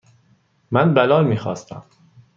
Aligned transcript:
من 0.71 0.93
بلال 0.93 1.23
میخواستم. 1.27 1.83